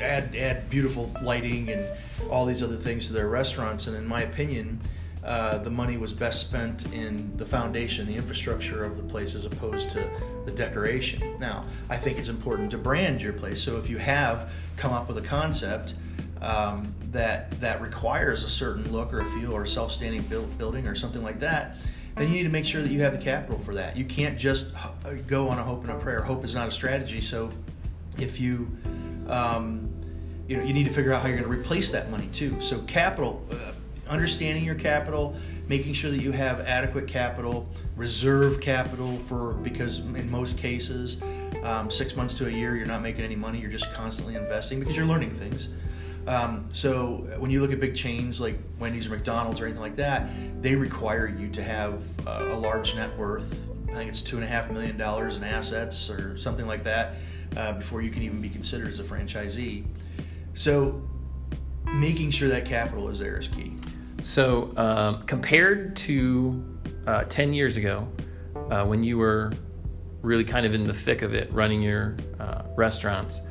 add 0.00 0.34
add 0.34 0.68
beautiful 0.70 1.14
lighting 1.22 1.68
and 1.70 1.86
all 2.30 2.44
these 2.44 2.62
other 2.62 2.76
things 2.76 3.06
to 3.06 3.12
their 3.12 3.28
restaurants. 3.28 3.86
And 3.86 3.96
in 3.96 4.06
my 4.06 4.22
opinion, 4.22 4.80
uh, 5.24 5.58
the 5.58 5.70
money 5.70 5.96
was 5.96 6.12
best 6.12 6.40
spent 6.40 6.92
in 6.92 7.36
the 7.36 7.44
foundation, 7.44 8.06
the 8.06 8.16
infrastructure 8.16 8.84
of 8.84 8.96
the 8.96 9.02
place, 9.02 9.34
as 9.34 9.44
opposed 9.44 9.90
to 9.90 10.10
the 10.44 10.50
decoration. 10.50 11.38
Now, 11.38 11.64
I 11.90 11.96
think 11.96 12.18
it's 12.18 12.28
important 12.28 12.70
to 12.72 12.78
brand 12.78 13.20
your 13.22 13.34
place. 13.34 13.62
So 13.62 13.76
if 13.78 13.88
you 13.88 13.98
have 13.98 14.50
come 14.76 14.92
up 14.92 15.06
with 15.08 15.18
a 15.18 15.22
concept 15.22 15.94
um, 16.40 16.94
that 17.10 17.60
that 17.60 17.80
requires 17.80 18.44
a 18.44 18.48
certain 18.48 18.90
look 18.92 19.12
or 19.12 19.20
a 19.20 19.26
feel 19.32 19.52
or 19.52 19.64
a 19.64 19.68
self-standing 19.68 20.22
build, 20.22 20.56
building 20.56 20.86
or 20.86 20.94
something 20.94 21.22
like 21.22 21.40
that, 21.40 21.76
then 22.18 22.28
you 22.28 22.34
need 22.34 22.42
to 22.44 22.48
make 22.48 22.64
sure 22.64 22.82
that 22.82 22.90
you 22.90 23.00
have 23.00 23.12
the 23.12 23.22
capital 23.24 23.58
for 23.60 23.74
that. 23.74 23.96
You 23.96 24.04
can't 24.04 24.38
just 24.38 24.68
go 25.26 25.48
on 25.48 25.58
a 25.58 25.62
hope 25.62 25.82
and 25.82 25.90
a 25.90 25.98
prayer. 25.98 26.22
Hope 26.22 26.44
is 26.44 26.54
not 26.54 26.68
a 26.68 26.72
strategy. 26.72 27.20
So 27.20 27.50
if 28.18 28.40
you 28.40 28.70
um, 29.28 29.88
you 30.48 30.56
know 30.56 30.64
you 30.64 30.72
need 30.72 30.84
to 30.84 30.92
figure 30.92 31.12
out 31.12 31.22
how 31.22 31.28
you're 31.28 31.38
going 31.38 31.50
to 31.50 31.60
replace 31.60 31.90
that 31.92 32.10
money 32.10 32.28
too. 32.32 32.60
So 32.60 32.80
capital. 32.82 33.46
Uh, 33.50 33.72
understanding 34.08 34.64
your 34.64 34.74
capital, 34.74 35.36
making 35.68 35.92
sure 35.92 36.10
that 36.10 36.22
you 36.22 36.32
have 36.32 36.60
adequate 36.60 37.06
capital, 37.06 37.68
reserve 37.96 38.60
capital 38.60 39.18
for 39.26 39.54
because 39.54 39.98
in 39.98 40.30
most 40.30 40.58
cases, 40.58 41.20
um, 41.62 41.90
six 41.90 42.16
months 42.16 42.34
to 42.34 42.46
a 42.46 42.50
year, 42.50 42.76
you're 42.76 42.86
not 42.86 43.02
making 43.02 43.24
any 43.24 43.36
money. 43.36 43.60
You're 43.60 43.70
just 43.70 43.92
constantly 43.92 44.34
investing 44.34 44.80
because 44.80 44.96
you're 44.96 45.06
learning 45.06 45.30
things. 45.32 45.68
Um, 46.28 46.68
so 46.74 47.26
when 47.38 47.50
you 47.50 47.62
look 47.62 47.72
at 47.72 47.80
big 47.80 47.96
chains 47.96 48.38
like 48.38 48.58
Wendy's 48.78 49.06
or 49.06 49.10
McDonald's 49.10 49.62
or 49.62 49.64
anything 49.64 49.82
like 49.82 49.96
that, 49.96 50.28
they 50.62 50.74
require 50.74 51.26
you 51.26 51.48
to 51.48 51.62
have 51.62 52.02
uh, 52.26 52.48
a 52.50 52.56
large 52.56 52.94
net 52.94 53.16
worth. 53.16 53.50
I 53.88 53.94
think 53.94 54.10
it's 54.10 54.20
two 54.20 54.36
and 54.36 54.44
a 54.44 54.46
half 54.46 54.70
million 54.70 54.98
dollars 54.98 55.38
in 55.38 55.44
assets 55.44 56.10
or 56.10 56.36
something 56.36 56.66
like 56.66 56.84
that 56.84 57.14
uh, 57.56 57.72
before 57.72 58.02
you 58.02 58.10
can 58.10 58.22
even 58.22 58.42
be 58.42 58.50
considered 58.50 58.88
as 58.88 59.00
a 59.00 59.04
franchisee. 59.04 59.86
So 60.52 61.00
making 61.86 62.30
sure 62.30 62.50
that 62.50 62.66
capital 62.66 63.08
is 63.08 63.18
there 63.18 63.38
is 63.38 63.48
key. 63.48 63.72
So, 64.22 64.72
um, 64.76 65.22
compared 65.22 65.96
to 65.96 66.62
uh, 67.06 67.24
10 67.24 67.54
years 67.54 67.78
ago, 67.78 68.06
uh, 68.70 68.84
when 68.84 69.02
you 69.02 69.16
were 69.16 69.52
really 70.20 70.44
kind 70.44 70.66
of 70.66 70.74
in 70.74 70.84
the 70.84 70.92
thick 70.92 71.22
of 71.22 71.32
it 71.32 71.50
running 71.52 71.80
your 71.80 72.16
uh, 72.38 72.64
restaurants, 72.76 73.42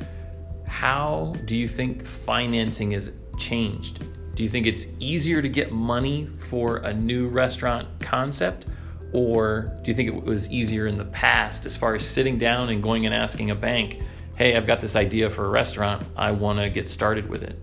how 0.78 1.34
do 1.46 1.58
you 1.58 1.68
think 1.68 2.06
financing 2.06 2.92
has 2.92 3.12
changed? 3.36 4.06
Do 4.36 4.44
you 4.44 4.50
think 4.50 4.68
it's 4.68 4.86
easier 5.00 5.42
to 5.42 5.50
get 5.50 5.72
money 5.72 6.30
for 6.50 6.78
a 6.78 6.94
new 6.94 7.30
restaurant 7.30 7.88
concept? 8.00 8.68
Or 9.12 9.76
do 9.82 9.90
you 9.90 9.96
think 9.96 10.08
it 10.08 10.24
was 10.24 10.52
easier 10.52 10.86
in 10.86 10.96
the 10.96 11.06
past 11.06 11.66
as 11.66 11.76
far 11.76 11.96
as 11.96 12.06
sitting 12.06 12.38
down 12.38 12.70
and 12.70 12.84
going 12.84 13.08
and 13.08 13.16
asking 13.16 13.50
a 13.50 13.56
bank, 13.56 14.04
hey, 14.36 14.56
I've 14.56 14.68
got 14.68 14.80
this 14.80 14.96
idea 14.96 15.32
for 15.32 15.46
a 15.46 15.50
restaurant, 15.50 16.06
I 16.16 16.30
want 16.30 16.60
to 16.60 16.70
get 16.70 16.88
started 16.90 17.28
with 17.28 17.42
it? 17.42 17.58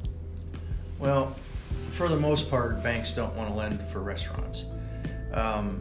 Well, 0.99 1.37
for 1.91 2.09
the 2.09 2.17
most 2.17 2.51
part, 2.51 2.83
banks 2.83 3.13
don't 3.13 3.37
want 3.37 3.49
to 3.49 3.55
lend 3.55 3.81
for 3.91 4.01
restaurants. 4.01 4.65
Um, 5.33 5.81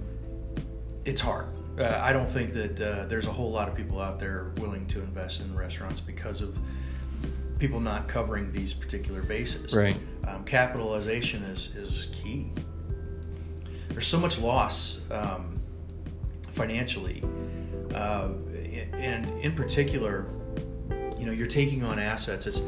it's 1.04 1.20
hard. 1.20 1.48
Uh, 1.80 2.00
I 2.00 2.14
don't 2.14 2.30
think 2.30 2.54
that 2.54 2.80
uh, 2.80 3.06
there's 3.08 3.26
a 3.26 3.34
whole 3.34 3.50
lot 3.50 3.70
of 3.70 3.74
people 3.74 4.00
out 4.00 4.20
there 4.20 4.52
willing 4.58 4.86
to 4.90 5.00
invest 5.00 5.42
in 5.42 5.56
restaurants 5.56 6.00
because 6.00 6.44
of 6.44 6.60
people 7.60 7.80
not 7.80 8.08
covering 8.08 8.52
these 8.52 8.74
particular 8.74 9.22
bases. 9.24 9.76
Right. 9.76 9.98
Um, 10.28 10.44
capitalization 10.46 11.44
is 11.44 11.76
is 11.76 12.08
key. 12.12 12.52
There's 13.90 14.08
so 14.08 14.20
much 14.20 14.40
loss 14.40 15.02
um, 15.12 15.60
financially, 16.50 17.24
uh, 17.94 18.30
and 18.94 19.26
in 19.42 19.54
particular, 19.54 20.26
you 21.20 21.26
know, 21.26 21.32
you're 21.32 21.48
taking 21.48 21.84
on 21.84 22.00
assets. 22.00 22.48
It's 22.48 22.62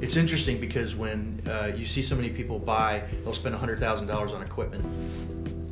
it's 0.00 0.16
interesting 0.16 0.60
because 0.60 0.96
when 0.96 1.40
uh, 1.48 1.70
you 1.76 1.86
see 1.86 2.02
so 2.02 2.16
many 2.16 2.30
people 2.30 2.58
buy, 2.58 3.04
they'll 3.22 3.32
spend 3.34 3.54
hundred 3.54 3.78
thousand 3.78 4.08
dollars 4.08 4.32
on 4.32 4.42
equipment. 4.42 4.84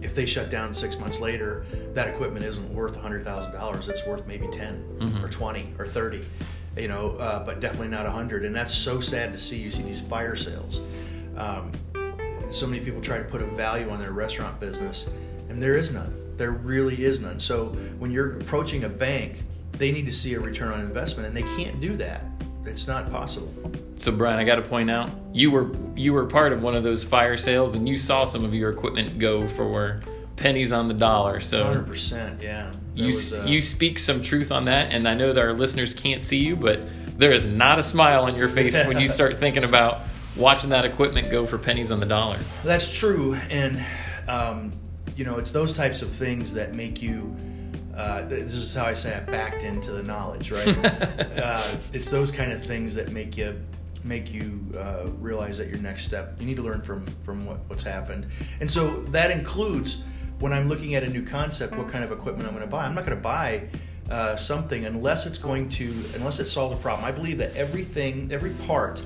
If 0.02 0.14
they 0.14 0.24
shut 0.26 0.48
down 0.48 0.72
six 0.72 0.98
months 0.98 1.20
later, 1.20 1.66
that 1.94 2.08
equipment 2.08 2.44
isn't 2.44 2.72
worth 2.72 2.94
hundred 2.96 3.24
thousand 3.24 3.52
dollars. 3.52 3.88
It's 3.88 4.06
worth 4.06 4.26
maybe 4.26 4.46
10 4.48 4.82
Mhm. 5.00 5.22
or 5.24 5.28
twenty 5.28 5.72
or 5.78 5.86
thirty, 5.86 6.22
you 6.76 6.88
know, 6.88 7.16
uh, 7.18 7.44
but 7.44 7.60
definitely 7.60 7.88
not 7.88 8.06
a 8.06 8.10
hundred. 8.10 8.44
And 8.44 8.54
that's 8.54 8.74
so 8.74 9.00
sad 9.00 9.32
to 9.32 9.38
see. 9.38 9.58
You 9.58 9.70
see 9.70 9.82
these 9.82 10.00
fire 10.00 10.36
sales. 10.36 10.80
Um, 11.36 11.72
so 12.50 12.66
many 12.66 12.84
people 12.84 13.00
try 13.00 13.18
to 13.18 13.24
put 13.24 13.42
a 13.42 13.46
value 13.46 13.90
on 13.90 13.98
their 13.98 14.12
restaurant 14.12 14.58
business, 14.58 15.12
and 15.48 15.62
there 15.62 15.76
is 15.76 15.92
none. 15.92 16.14
There 16.36 16.52
really 16.52 17.04
is 17.04 17.20
none. 17.20 17.38
So 17.38 17.66
when 17.98 18.10
you're 18.10 18.32
approaching 18.38 18.84
a 18.84 18.88
bank, 18.88 19.42
they 19.72 19.92
need 19.92 20.06
to 20.06 20.12
see 20.12 20.34
a 20.34 20.40
return 20.40 20.72
on 20.72 20.80
investment, 20.80 21.26
and 21.28 21.36
they 21.36 21.48
can't 21.62 21.80
do 21.80 21.96
that. 21.98 22.24
It's 22.64 22.86
not 22.86 23.10
possible. 23.10 23.52
So 23.96 24.12
Brian, 24.12 24.38
I 24.38 24.44
got 24.44 24.56
to 24.56 24.62
point 24.62 24.90
out 24.90 25.10
you 25.32 25.50
were 25.50 25.70
you 25.94 26.12
were 26.12 26.26
part 26.26 26.52
of 26.52 26.62
one 26.62 26.74
of 26.74 26.82
those 26.82 27.04
fire 27.04 27.36
sales, 27.36 27.74
and 27.74 27.88
you 27.88 27.96
saw 27.96 28.24
some 28.24 28.44
of 28.44 28.52
your 28.52 28.70
equipment 28.70 29.18
go 29.18 29.46
for 29.48 30.02
pennies 30.40 30.72
on 30.72 30.88
the 30.88 30.94
dollar. 30.94 31.38
So 31.40 31.62
Hundred 31.62 31.86
percent, 31.86 32.42
yeah. 32.42 32.70
That 32.70 32.78
you 32.94 33.06
was, 33.06 33.34
uh, 33.34 33.44
you 33.46 33.60
speak 33.60 33.98
some 33.98 34.22
truth 34.22 34.50
on 34.50 34.64
that, 34.64 34.92
and 34.92 35.06
I 35.06 35.14
know 35.14 35.32
that 35.32 35.40
our 35.40 35.52
listeners 35.52 35.94
can't 35.94 36.24
see 36.24 36.38
you, 36.38 36.56
but 36.56 36.80
there 37.18 37.30
is 37.30 37.46
not 37.46 37.78
a 37.78 37.82
smile 37.82 38.24
on 38.24 38.34
your 38.34 38.48
face 38.48 38.74
when 38.86 38.98
you 38.98 39.08
start 39.18 39.38
thinking 39.38 39.64
about 39.64 40.00
watching 40.36 40.70
that 40.70 40.84
equipment 40.84 41.30
go 41.30 41.46
for 41.46 41.58
pennies 41.58 41.92
on 41.92 42.00
the 42.00 42.06
dollar. 42.06 42.38
That's 42.64 42.92
true, 42.92 43.34
and 43.50 43.84
um, 44.26 44.72
you 45.14 45.24
know, 45.24 45.36
it's 45.38 45.52
those 45.52 45.72
types 45.72 46.02
of 46.02 46.12
things 46.12 46.52
that 46.54 46.74
make 46.74 47.00
you. 47.00 47.36
Uh, 47.94 48.22
this 48.22 48.54
is 48.54 48.74
how 48.74 48.86
I 48.86 48.94
say 48.94 49.14
I 49.14 49.20
backed 49.20 49.62
into 49.62 49.92
the 49.92 50.02
knowledge, 50.02 50.50
right? 50.50 50.68
uh, 51.38 51.76
it's 51.92 52.10
those 52.10 52.30
kind 52.30 52.50
of 52.52 52.64
things 52.64 52.94
that 52.94 53.12
make 53.12 53.36
you 53.36 53.60
make 54.02 54.32
you 54.32 54.64
uh, 54.78 55.06
realize 55.18 55.58
that 55.58 55.68
your 55.68 55.76
next 55.76 56.06
step 56.06 56.34
you 56.40 56.46
need 56.46 56.56
to 56.56 56.62
learn 56.62 56.80
from 56.80 57.06
from 57.22 57.44
what, 57.44 57.58
what's 57.66 57.82
happened, 57.82 58.26
and 58.60 58.70
so 58.70 59.02
that 59.08 59.30
includes 59.30 60.02
when 60.40 60.52
I'm 60.52 60.68
looking 60.68 60.94
at 60.94 61.04
a 61.04 61.08
new 61.08 61.24
concept, 61.24 61.76
what 61.76 61.88
kind 61.88 62.02
of 62.02 62.10
equipment 62.10 62.48
I'm 62.48 62.54
going 62.54 62.66
to 62.66 62.70
buy. 62.70 62.84
I'm 62.84 62.94
not 62.94 63.04
going 63.04 63.16
to 63.16 63.22
buy 63.22 63.68
uh, 64.10 64.36
something 64.36 64.86
unless 64.86 65.26
it's 65.26 65.38
going 65.38 65.68
to 65.68 65.92
unless 66.16 66.40
it 66.40 66.46
solves 66.46 66.74
a 66.74 66.78
problem. 66.78 67.04
I 67.04 67.12
believe 67.12 67.38
that 67.38 67.54
everything, 67.54 68.30
every 68.32 68.50
part 68.66 69.02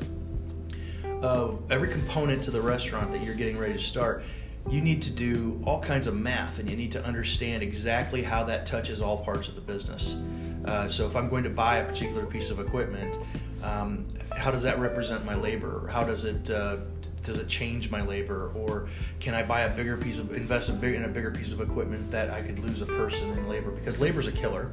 of 1.20 1.60
every 1.70 1.88
component 1.88 2.42
to 2.44 2.50
the 2.50 2.60
restaurant 2.60 3.10
that 3.12 3.22
you're 3.22 3.34
getting 3.34 3.58
ready 3.58 3.74
to 3.74 3.78
start, 3.78 4.24
you 4.70 4.80
need 4.80 5.02
to 5.02 5.10
do 5.10 5.60
all 5.66 5.80
kinds 5.80 6.06
of 6.06 6.14
math 6.14 6.58
and 6.58 6.70
you 6.70 6.76
need 6.76 6.92
to 6.92 7.04
understand 7.04 7.62
exactly 7.62 8.22
how 8.22 8.44
that 8.44 8.64
touches 8.64 9.02
all 9.02 9.18
parts 9.18 9.48
of 9.48 9.56
the 9.56 9.60
business. 9.60 10.16
Uh, 10.64 10.88
so 10.88 11.06
if 11.06 11.16
I'm 11.16 11.28
going 11.28 11.44
to 11.44 11.50
buy 11.50 11.78
a 11.78 11.84
particular 11.84 12.24
piece 12.24 12.48
of 12.50 12.60
equipment, 12.60 13.18
um, 13.62 14.06
how 14.36 14.50
does 14.50 14.62
that 14.62 14.78
represent 14.78 15.24
my 15.24 15.34
labor? 15.34 15.86
How 15.88 16.04
does 16.04 16.24
it 16.24 16.50
uh, 16.50 16.78
does 17.24 17.38
it 17.38 17.48
change 17.48 17.90
my 17.90 18.02
labor, 18.02 18.52
or 18.54 18.88
can 19.18 19.34
I 19.34 19.42
buy 19.42 19.62
a 19.62 19.74
bigger 19.74 19.96
piece 19.96 20.18
of 20.18 20.32
invest 20.34 20.68
in 20.68 20.76
a 20.76 21.08
bigger 21.08 21.30
piece 21.30 21.52
of 21.52 21.60
equipment 21.60 22.10
that 22.10 22.30
I 22.30 22.42
could 22.42 22.58
lose 22.58 22.82
a 22.82 22.86
person 22.86 23.30
in 23.30 23.48
labor 23.48 23.70
because 23.70 23.98
labor's 23.98 24.26
a 24.26 24.32
killer. 24.32 24.70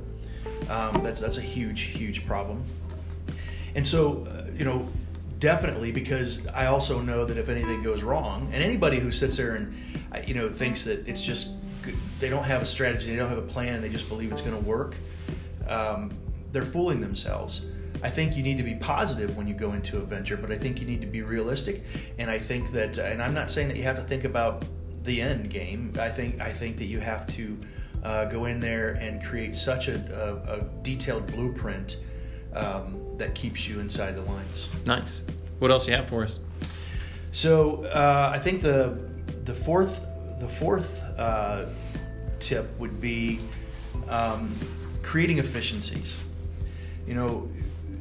Um, 0.70 1.02
that's 1.04 1.20
that's 1.20 1.38
a 1.38 1.42
huge 1.42 1.82
huge 1.82 2.26
problem. 2.28 2.64
And 3.74 3.88
so, 3.88 4.26
uh, 4.26 4.52
you 4.54 4.66
know, 4.66 4.88
definitely 5.40 5.92
because 5.92 6.46
I 6.48 6.68
also 6.68 7.00
know 7.00 7.26
that 7.26 7.38
if 7.38 7.50
anything 7.50 7.82
goes 7.82 8.04
wrong, 8.04 8.50
and 8.52 8.62
anybody 8.62 9.00
who 9.00 9.12
sits 9.12 9.38
there 9.38 9.56
and 9.56 9.76
uh, 10.14 10.20
you 10.26 10.34
know 10.34 10.50
thinks 10.50 10.84
that 10.84 11.08
it's 11.08 11.26
just 11.26 11.52
they 12.20 12.30
don't 12.30 12.44
have 12.44 12.62
a 12.62 12.66
strategy, 12.66 13.10
they 13.10 13.16
don't 13.16 13.30
have 13.30 13.38
a 13.38 13.48
plan, 13.54 13.82
they 13.82 13.90
just 13.90 14.08
believe 14.10 14.32
it's 14.32 14.42
going 14.42 14.56
to 14.56 14.64
work, 14.64 14.96
um, 15.68 16.12
they're 16.52 16.62
fooling 16.64 17.02
themselves. 17.02 17.64
I 18.04 18.10
think 18.10 18.36
you 18.36 18.44
need 18.44 18.58
to 18.58 18.64
be 18.64 18.76
positive 18.76 19.38
when 19.38 19.48
you 19.48 19.54
go 19.54 19.74
into 19.74 19.98
a 19.98 20.02
venture, 20.02 20.38
but 20.38 20.52
I 20.52 20.58
think 20.58 20.80
you 20.80 20.88
need 20.88 21.02
to 21.02 21.08
be 21.08 21.22
realistic. 21.22 21.84
And 22.18 22.30
I 22.30 22.40
think 22.40 22.72
that, 22.72 22.98
and 22.98 23.22
I'm 23.22 23.34
not 23.34 23.52
saying 23.52 23.68
that 23.68 23.78
you 23.78 23.84
have 23.84 23.98
to 23.98 24.04
think 24.04 24.24
about 24.24 24.66
the 25.04 25.22
end 25.22 25.50
game. 25.50 25.94
I 26.00 26.10
think 26.10 26.42
I 26.42 26.52
think 26.52 26.78
that 26.78 26.86
you 26.86 27.00
have 27.00 27.28
to 27.36 27.58
uh, 28.04 28.26
go 28.26 28.46
in 28.46 28.60
there 28.60 28.94
and 28.94 29.24
create 29.24 29.56
such 29.56 29.88
a, 29.88 29.98
a, 30.48 30.60
a 30.60 30.64
detailed 30.84 31.28
blueprint 31.28 31.98
um, 32.54 33.00
that 33.18 33.36
keeps 33.36 33.68
you 33.68 33.80
inside 33.80 34.16
the 34.16 34.22
lines. 34.22 34.70
Nice. 34.86 35.24
What 35.60 35.72
else 35.72 35.88
you 35.88 35.96
have 35.96 36.10
for 36.10 36.24
us? 36.24 36.40
So 37.32 37.86
uh, 37.86 38.32
I 38.34 38.40
think 38.40 38.62
the 38.62 38.98
the 39.46 39.54
fourth 39.54 40.02
the 40.40 40.48
fourth 40.48 41.02
uh, 41.20 41.68
tip 42.40 42.68
would 42.80 43.00
be 43.00 43.40
um, 44.10 44.54
creating 45.04 45.38
efficiencies. 45.38 46.18
You 47.08 47.14
know, 47.14 47.50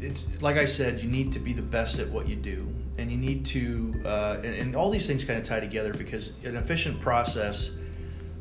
it's 0.00 0.26
like 0.40 0.57
I 0.57 0.64
said, 0.64 1.00
you 1.00 1.09
need 1.09 1.33
to 1.33 1.38
be 1.38 1.52
the 1.52 1.62
best 1.62 1.99
at 1.99 2.09
what 2.09 2.28
you 2.28 2.37
do, 2.37 2.66
and 2.99 3.11
you 3.11 3.16
need 3.16 3.45
to, 3.47 3.95
uh, 4.04 4.40
and, 4.42 4.54
and 4.54 4.76
all 4.76 4.90
these 4.90 5.07
things 5.07 5.25
kind 5.25 5.38
of 5.38 5.45
tie 5.45 5.61
together 5.61 5.92
because 5.92 6.35
an 6.45 6.57
efficient 6.57 7.00
process 7.00 7.76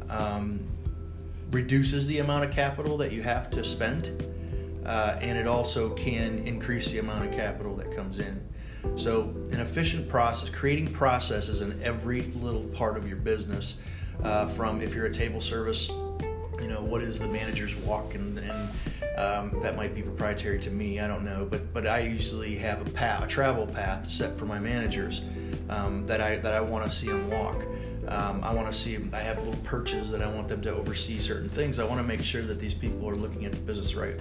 um, 0.10 0.60
reduces 1.52 2.08
the 2.08 2.20
amount 2.20 2.46
of 2.46 2.52
capital 2.52 2.98
that 2.98 3.12
you 3.12 3.22
have 3.22 3.50
to 3.52 3.64
spend, 3.64 4.24
uh, 4.86 5.18
and 5.22 5.38
it 5.38 5.48
also 5.48 5.90
can 5.92 6.40
increase 6.40 6.92
the 6.92 7.00
amount 7.00 7.26
of 7.26 7.32
capital 7.32 7.76
that 7.76 7.96
comes 7.96 8.20
in. 8.20 8.42
So, 8.96 9.24
an 9.52 9.60
efficient 9.60 10.08
process, 10.08 10.50
creating 10.50 10.94
processes 10.94 11.62
in 11.62 11.82
every 11.84 12.22
little 12.36 12.64
part 12.64 12.98
of 12.98 13.08
your 13.08 13.18
business, 13.18 13.82
uh, 14.24 14.48
from 14.48 14.82
if 14.82 14.96
you're 14.96 15.06
a 15.06 15.14
table 15.14 15.42
service, 15.42 15.90
you 16.62 16.68
know, 16.68 16.82
what 16.82 17.02
is 17.02 17.20
the 17.20 17.28
manager's 17.28 17.76
walk, 17.76 18.16
and, 18.16 18.38
and 18.40 18.70
um, 19.20 19.52
that 19.62 19.76
might 19.76 19.94
be 19.94 20.02
proprietary 20.02 20.60
to 20.60 20.72
me. 20.72 21.00
I 21.02 21.08
don't 21.08 21.26
know, 21.26 21.46
but 21.50 21.74
but 21.74 21.86
I 21.86 22.00
usually 22.00 22.56
have 22.56 22.82
a 22.86 22.90
path, 22.92 23.24
a 23.24 23.28
travel 23.28 23.68
path 23.68 24.08
set 24.08 24.38
for 24.38 24.46
my 24.46 24.60
managers 24.60 25.24
um, 25.70 26.08
that 26.08 26.22
I 26.22 26.38
that 26.38 26.54
I 26.54 26.62
want 26.62 26.86
to 26.86 26.90
see 26.90 27.08
them 27.08 27.30
walk. 27.30 27.66
Um, 28.08 28.42
I 28.44 28.54
want 28.54 28.72
to 28.72 28.74
see. 28.74 28.98
I 29.12 29.20
have 29.20 29.38
little 29.40 29.62
perches 29.64 30.10
that 30.12 30.22
I 30.22 30.28
want 30.28 30.48
them 30.48 30.62
to 30.62 30.74
oversee 30.74 31.20
certain 31.20 31.50
things. 31.50 31.80
I 31.80 31.84
want 31.84 32.00
to 32.00 32.08
make 32.08 32.24
sure 32.24 32.44
that 32.44 32.60
these 32.60 32.74
people 32.74 33.10
are 33.10 33.16
looking 33.16 33.46
at 33.46 33.52
the 33.52 33.60
business 33.60 33.94
right. 33.94 34.20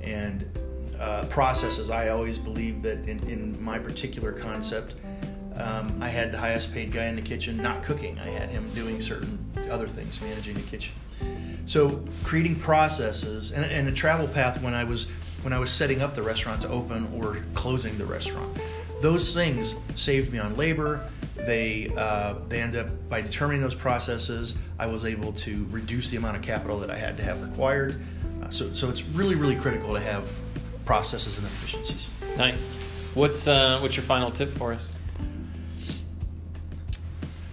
And 0.00 0.48
uh, 1.00 1.24
processes, 1.24 1.90
I 1.90 2.10
always 2.10 2.38
believe 2.38 2.80
that 2.82 3.08
in, 3.08 3.18
in 3.28 3.62
my 3.62 3.78
particular 3.78 4.30
concept, 4.32 4.94
um, 5.56 5.98
I 6.00 6.08
had 6.08 6.30
the 6.30 6.38
highest 6.38 6.72
paid 6.72 6.92
guy 6.92 7.06
in 7.06 7.16
the 7.16 7.22
kitchen 7.22 7.56
not 7.60 7.82
cooking. 7.82 8.18
I 8.20 8.30
had 8.30 8.50
him 8.50 8.68
doing 8.70 9.00
certain 9.00 9.38
other 9.68 9.88
things, 9.88 10.20
managing 10.20 10.54
the 10.54 10.62
kitchen. 10.62 10.94
So 11.72 12.04
creating 12.22 12.56
processes 12.56 13.52
and, 13.52 13.64
and 13.64 13.88
a 13.88 13.92
travel 13.92 14.28
path 14.28 14.60
when 14.60 14.74
I 14.74 14.84
was 14.84 15.08
when 15.40 15.54
I 15.54 15.58
was 15.58 15.70
setting 15.70 16.02
up 16.02 16.14
the 16.14 16.22
restaurant 16.22 16.60
to 16.60 16.68
open 16.68 17.08
or 17.16 17.38
closing 17.54 17.96
the 17.96 18.04
restaurant. 18.04 18.58
Those 19.00 19.32
things 19.32 19.76
saved 19.96 20.34
me 20.34 20.38
on 20.38 20.54
labor. 20.58 21.08
They 21.34 21.88
uh, 21.96 22.34
they 22.50 22.60
end 22.60 22.76
up 22.76 22.88
by 23.08 23.22
determining 23.22 23.62
those 23.62 23.74
processes, 23.74 24.54
I 24.78 24.84
was 24.84 25.06
able 25.06 25.32
to 25.32 25.66
reduce 25.70 26.10
the 26.10 26.18
amount 26.18 26.36
of 26.36 26.42
capital 26.42 26.78
that 26.80 26.90
I 26.90 26.98
had 26.98 27.16
to 27.16 27.22
have 27.22 27.42
required. 27.42 28.04
Uh, 28.42 28.50
so 28.50 28.70
so 28.74 28.90
it's 28.90 29.02
really 29.04 29.34
really 29.34 29.56
critical 29.56 29.94
to 29.94 30.00
have 30.00 30.30
processes 30.84 31.38
and 31.38 31.46
efficiencies. 31.46 32.10
Nice. 32.36 32.68
What's 33.14 33.48
uh, 33.48 33.78
what's 33.80 33.96
your 33.96 34.04
final 34.04 34.30
tip 34.30 34.52
for 34.52 34.74
us? 34.74 34.94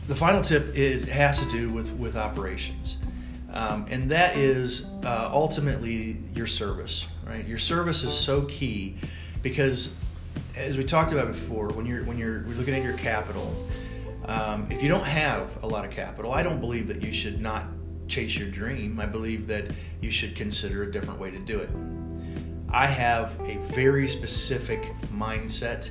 The 0.09 0.15
final 0.15 0.41
tip 0.41 0.75
is 0.75 1.05
has 1.05 1.39
to 1.39 1.49
do 1.49 1.69
with 1.69 1.89
with 1.93 2.17
operations, 2.17 2.97
um, 3.53 3.85
and 3.89 4.11
that 4.11 4.37
is 4.37 4.89
uh, 5.03 5.29
ultimately 5.31 6.17
your 6.33 6.47
service. 6.47 7.07
Right, 7.25 7.45
your 7.45 7.59
service 7.59 8.03
is 8.03 8.13
so 8.13 8.43
key 8.43 8.97
because, 9.43 9.95
as 10.57 10.77
we 10.77 10.83
talked 10.83 11.11
about 11.11 11.27
before, 11.27 11.69
when 11.69 11.85
you're 11.85 12.03
when 12.03 12.17
you're 12.17 12.41
looking 12.47 12.73
at 12.73 12.83
your 12.83 12.93
capital, 12.93 13.67
um, 14.25 14.67
if 14.69 14.81
you 14.81 14.89
don't 14.89 15.05
have 15.05 15.63
a 15.63 15.67
lot 15.67 15.85
of 15.85 15.91
capital, 15.91 16.33
I 16.33 16.43
don't 16.43 16.59
believe 16.59 16.87
that 16.87 17.03
you 17.03 17.11
should 17.11 17.39
not 17.41 17.65
chase 18.07 18.35
your 18.35 18.49
dream. 18.49 18.99
I 18.99 19.05
believe 19.05 19.47
that 19.47 19.67
you 20.01 20.11
should 20.11 20.35
consider 20.35 20.83
a 20.83 20.91
different 20.91 21.19
way 21.19 21.31
to 21.31 21.39
do 21.39 21.59
it. 21.59 21.69
I 22.71 22.85
have 22.85 23.39
a 23.41 23.57
very 23.73 24.07
specific 24.07 24.93
mindset 25.13 25.89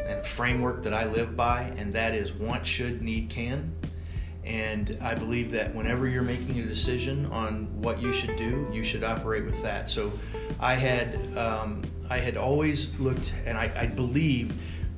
and 0.00 0.24
framework 0.24 0.82
that 0.82 0.94
I 0.94 1.04
live 1.04 1.36
by, 1.36 1.62
and 1.76 1.92
that 1.94 2.14
is 2.14 2.32
want, 2.32 2.64
should, 2.64 3.02
need, 3.02 3.28
can. 3.28 3.74
And 4.46 4.96
I 5.02 5.14
believe 5.14 5.50
that 5.52 5.74
whenever 5.74 6.06
you're 6.06 6.22
making 6.22 6.60
a 6.60 6.64
decision 6.64 7.26
on 7.26 7.66
what 7.82 8.00
you 8.00 8.12
should 8.12 8.36
do, 8.36 8.68
you 8.72 8.84
should 8.84 9.02
operate 9.02 9.44
with 9.44 9.60
that. 9.62 9.90
So 9.90 10.12
I 10.60 10.74
had 10.74 11.36
um, 11.36 11.82
I 12.08 12.18
had 12.18 12.36
always 12.36 12.98
looked, 13.00 13.34
and 13.44 13.58
I, 13.58 13.72
I 13.76 13.86
believe 13.86 14.54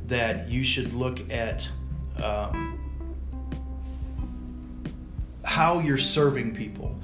that 0.06 0.48
you 0.48 0.64
should 0.64 0.92
look 0.92 1.30
at 1.32 1.66
um, 2.22 2.78
how 5.44 5.78
you're 5.78 5.96
serving 5.96 6.54
people 6.54 6.98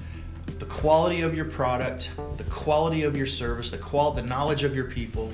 the 0.59 0.67
quality 0.67 1.23
of 1.23 1.35
your 1.35 1.45
product, 1.47 2.11
the 2.37 2.45
quality 2.45 3.03
of 3.03 3.17
your 3.17 3.27
service, 3.27 3.71
the 3.71 3.79
qual 3.79 4.13
the 4.13 4.23
knowledge 4.23 4.65
of 4.65 4.75
your 4.75 4.85
people, 4.85 5.33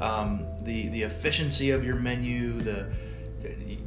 um, 0.00 0.44
the 0.62 0.88
the 0.88 1.02
efficiency 1.02 1.70
of 1.70 1.84
your 1.84 1.96
menu. 1.96 2.60
The 2.60 2.86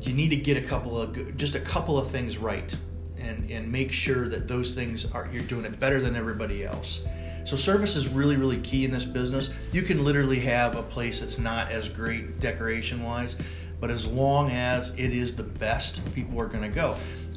you 0.01 0.13
need 0.13 0.29
to 0.29 0.36
get 0.36 0.58
a 0.58 0.62
couple 0.62 1.00
of 1.00 1.38
just 1.38 1.56
a 1.56 1.60
couple 1.60 1.98
of 1.98 2.10
things 2.10 2.38
right, 2.38 2.75
and 3.18 3.50
and 3.50 3.72
make 3.72 3.91
sure 3.91 4.29
that 4.29 4.48
those 4.48 4.75
things 4.75 5.12
are 5.12 5.29
you're 5.32 5.44
doing 5.44 5.65
it 5.65 5.79
better 5.79 6.00
than 6.01 6.15
everybody 6.15 6.63
else. 6.63 7.03
So 7.44 7.56
service 7.56 7.96
is 7.96 8.08
really 8.08 8.36
really 8.36 8.60
key 8.62 8.86
in 8.86 8.91
this 8.91 9.06
business. 9.06 9.51
You 9.72 9.82
can 9.82 10.03
literally 10.03 10.39
have 10.41 10.75
a 10.75 10.84
place 10.84 11.20
that's 11.20 11.38
not 11.38 11.72
as 11.72 11.89
great 11.89 12.39
decoration 12.39 13.03
wise, 13.03 13.36
but 13.79 13.89
as 13.89 14.06
long 14.06 14.51
as 14.51 14.91
it 14.91 15.12
is 15.12 15.36
the 15.36 15.44
best, 15.44 16.01
people 16.13 16.39
are 16.39 16.48
going 16.48 16.63
to 16.63 16.70
go. 16.70 16.96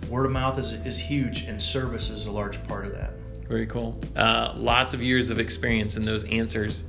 Word 0.08 0.26
of 0.26 0.32
mouth 0.32 0.58
is, 0.58 0.72
is 0.72 0.98
huge, 0.98 1.42
and 1.42 1.60
service 1.60 2.10
is 2.10 2.26
a 2.26 2.30
large 2.30 2.62
part 2.64 2.84
of 2.84 2.92
that. 2.92 3.14
Very 3.48 3.66
cool. 3.66 3.98
Uh, 4.16 4.52
lots 4.56 4.92
of 4.92 5.02
years 5.02 5.30
of 5.30 5.38
experience 5.38 5.96
in 5.96 6.04
those 6.04 6.24
answers. 6.24 6.84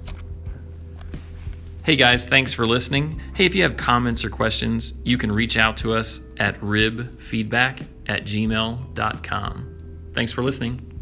Hey 1.84 1.98
guys, 1.98 2.26
thanks 2.26 2.54
for 2.54 2.66
listening. 2.66 3.22
Hey, 3.36 3.46
if 3.46 3.56
you 3.56 3.64
have 3.64 3.76
comments 3.76 4.24
or 4.24 4.30
questions, 4.30 4.94
you 5.04 5.18
can 5.18 5.30
reach 5.30 5.58
out 5.58 5.76
to 5.78 5.94
us 5.94 6.22
at 6.38 6.58
ribfeedback 6.62 7.86
at 8.08 8.24
gmail.com. 8.24 10.10
Thanks 10.14 10.32
for 10.32 10.44
listening. 10.44 10.93